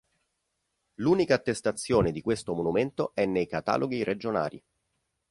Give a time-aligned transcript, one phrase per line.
[0.95, 4.59] L'unica attestazione di questo monumento è nei Cataloghi regionari.